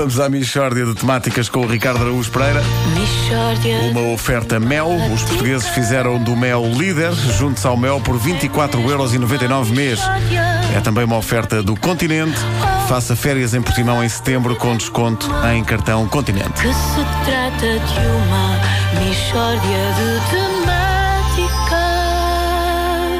[0.00, 2.62] Vamos à Michórdia de Temáticas com o Ricardo Araújo Pereira.
[2.94, 4.88] Michórdia Uma oferta Mel.
[5.12, 7.12] Os portugueses fizeram do Mel líder.
[7.12, 10.00] Junte-se ao Mel por 24,99€ mês.
[10.74, 12.38] É também uma oferta do Continente.
[12.88, 16.62] Faça férias em Portimão em setembro com desconto em cartão Continente.
[16.62, 18.58] que se trata de uma
[19.04, 20.18] Michórdia de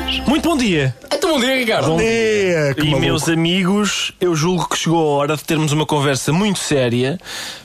[0.08, 0.94] temáticas Muito bom dia.
[1.30, 1.96] Bom dia, Ricardo.
[1.96, 3.00] dia, que e maluco.
[3.00, 7.20] meus amigos, eu julgo que chegou a hora de termos uma conversa muito séria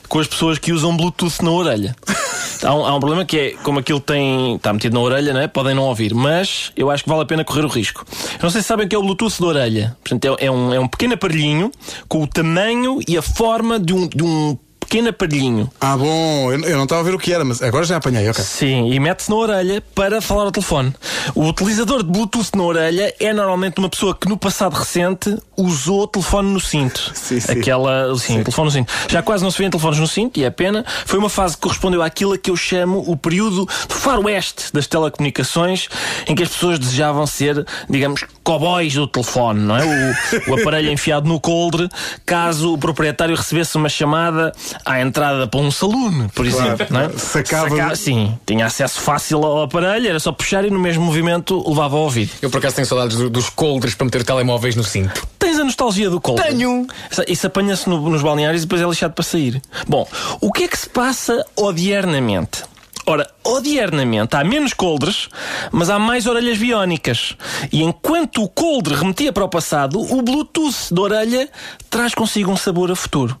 [0.08, 1.96] com as pessoas que usam Bluetooth na orelha.
[2.62, 5.40] Há um, há um problema que é, como aquilo tem, está metido na orelha, não
[5.40, 5.46] é?
[5.46, 8.02] podem não ouvir, mas eu acho que vale a pena correr o risco.
[8.32, 9.96] Eu não sei se sabem o que é o Bluetooth da orelha.
[10.02, 11.70] Portanto, é, é um, é um pequeno aparelhinho
[12.08, 15.70] com o tamanho e a forma de um, de um pequeno aparelhinho.
[15.80, 18.28] Ah, bom, eu, eu não estava a ver o que era, mas agora já apanhei,
[18.30, 18.42] ok.
[18.42, 20.94] Sim, e mete-se na orelha para falar ao telefone.
[21.34, 26.02] O utilizador de Bluetooth na orelha é normalmente uma pessoa que no passado recente usou
[26.02, 27.12] o telefone no cinto.
[27.14, 27.52] Sim, sim.
[27.52, 28.92] Aquela, sim, telefone no cinto.
[29.08, 30.84] Já quase não se vêem telefones no cinto, e é pena.
[31.04, 34.86] Foi uma fase que correspondeu àquilo a que eu chamo o período do faroeste das
[34.86, 35.88] telecomunicações,
[36.28, 39.84] em que as pessoas desejavam ser, digamos, cowboys do telefone, não é?
[39.84, 41.88] O, o aparelho enfiado no coldre,
[42.24, 44.52] caso o proprietário recebesse uma chamada
[44.84, 47.08] à entrada para um saloon, por exemplo, não é?
[47.10, 51.96] Sacava- Sim, tinha acesso fácil ao aparelho, era só puxar e no mesmo movimento levava
[51.96, 52.30] ao ouvido.
[52.42, 55.26] Eu por acaso tenho saudades do- dos coldres para meter telemóveis no cinto.
[55.38, 56.44] Tens a nostalgia do coldre?
[56.46, 56.86] Tenho.
[57.10, 59.60] Isso- Isso apanha-se no- nos balneários e depois é lixado para sair.
[59.86, 60.06] Bom,
[60.40, 62.62] o que é que se passa odiernamente?
[63.08, 65.28] Ora, odiernamente há menos coldres,
[65.70, 67.36] mas há mais orelhas biónicas.
[67.70, 71.48] E enquanto o coldre remetia para o passado, o Bluetooth da orelha
[71.88, 73.38] traz consigo um sabor a futuro.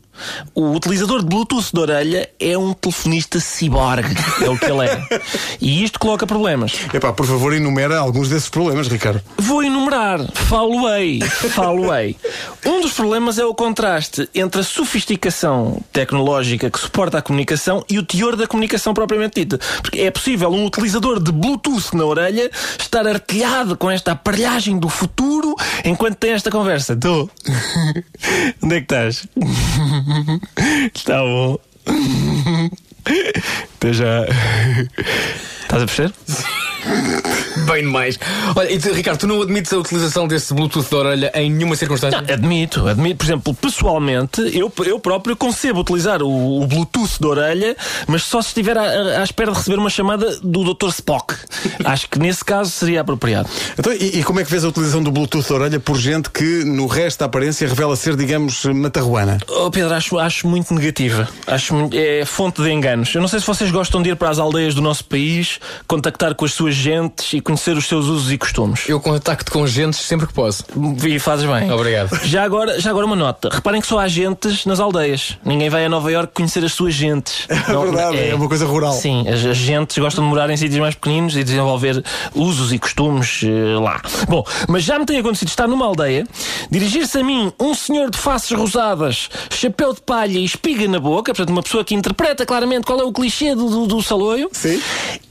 [0.54, 5.22] O utilizador de Bluetooth da orelha é um telefonista ciborgue, é o que ele é.
[5.60, 6.72] E isto coloca problemas.
[6.92, 9.22] Epá, por favor, enumera alguns desses problemas, Ricardo.
[9.38, 10.20] Vou enumerar.
[10.32, 11.20] Falo-ei.
[11.20, 12.16] Falo-ei.
[12.64, 17.98] Um dos problemas é o contraste entre a sofisticação tecnológica que suporta a comunicação e
[17.98, 19.58] o teor da comunicação propriamente dita.
[19.82, 24.88] Porque é possível um utilizador de Bluetooth na orelha estar artilhado com esta aparelhagem do
[24.88, 25.54] futuro
[25.84, 26.94] enquanto tem esta conversa.
[26.94, 27.30] Estou.
[28.62, 29.26] Onde é que estás?
[30.94, 31.58] Está bom.
[33.76, 34.24] Até já.
[35.62, 36.12] Estás a perceber?
[37.66, 38.18] Bem demais.
[38.54, 42.20] Olha, e Ricardo, tu não admites a utilização desse Bluetooth da orelha em nenhuma circunstância?
[42.20, 43.16] Não, admito, admito.
[43.16, 47.76] Por exemplo, pessoalmente, eu, eu próprio concebo utilizar o, o Bluetooth da orelha,
[48.06, 50.88] mas só se estiver à, à espera de receber uma chamada do Dr.
[50.88, 51.34] Spock.
[51.84, 53.48] Acho que nesse caso seria apropriado.
[53.76, 56.30] Então, e, e como é que vês a utilização do Bluetooth da orelha por gente
[56.30, 59.38] que, no resto da aparência, revela ser, digamos, matarruana?
[59.48, 61.28] Oh, Pedro, acho, acho muito negativa.
[61.46, 63.14] Acho é fonte de enganos.
[63.14, 65.58] Eu não sei se vocês gostam de ir para as aldeias do nosso país,
[65.88, 68.88] contactar com as suas gentes e conhecer os seus usos e costumes.
[68.88, 70.64] Eu contacto com gentes sempre que posso.
[71.04, 71.70] E fazes bem.
[71.70, 72.18] Obrigado.
[72.24, 73.48] Já agora, já agora uma nota.
[73.52, 75.36] Reparem que só há gentes nas aldeias.
[75.44, 77.46] Ninguém vai a Nova Iorque conhecer as suas gentes.
[77.48, 78.92] É verdade, é uma coisa rural.
[78.92, 82.02] Sim, as, as gentes gostam de morar em sítios mais pequeninos e desenvolver
[82.34, 84.00] usos e costumes eh, lá.
[84.28, 86.26] Bom, mas já me tem acontecido estar numa aldeia,
[86.70, 91.32] dirigir-se a mim um senhor de faces rosadas, chapéu de palha e espiga na boca,
[91.32, 94.48] portanto, uma pessoa que interpreta claramente qual é o clichê do, do, do saloio.
[94.52, 94.80] Sim.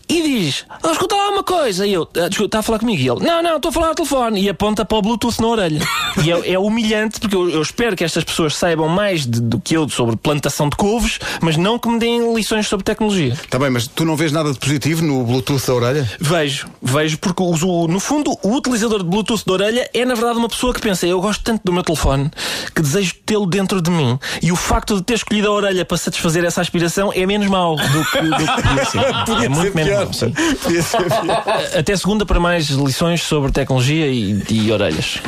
[0.08, 1.86] E diz: oh, escuta lá uma coisa.
[1.88, 3.02] E eu, "Ah, desculpa, está a falar comigo?
[3.02, 4.42] E ele: Não, não, estou a falar ao telefone.
[4.42, 5.82] E aponta para o Bluetooth na orelha.
[6.24, 9.60] e é, é humilhante, porque eu, eu espero que estas pessoas saibam mais de- do
[9.60, 13.34] que eu sobre plantação de couves, mas não que me deem lições sobre tecnologia.
[13.34, 16.12] Está bem, mas tu não vês nada de positivo no Bluetooth da orelha?
[16.20, 20.14] Vejo, vejo, porque o, o- no fundo o utilizador de Bluetooth de orelha é na
[20.14, 22.30] verdade uma pessoa que pensa: eu gosto tanto do meu telefone
[22.76, 24.20] que desejo tê-lo dentro de mim.
[24.42, 27.76] E o facto de ter escolhido a orelha para satisfazer essa aspiração é menos mau
[27.76, 28.36] do que, do
[28.80, 29.00] que ser.
[29.46, 29.95] é muito menos
[31.78, 35.22] Até segunda para mais lições sobre tecnologia e, e orelhas.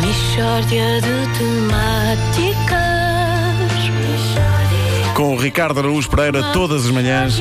[0.00, 2.80] Michórdia de temáticas
[5.14, 7.38] Com o Ricardo Araújo Pereira todas as manhãs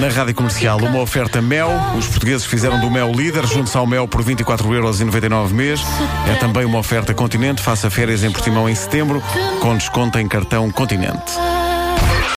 [0.00, 0.78] na Rádio Comercial.
[0.78, 1.70] Uma oferta Mel.
[1.96, 3.46] Os portugueses fizeram do Mel líder.
[3.46, 5.80] Junte-se ao Mel por 24,99€ mês.
[6.28, 7.62] É também uma oferta Continente.
[7.62, 9.22] Faça férias em Portimão em setembro
[9.60, 11.32] com desconto em cartão Continente.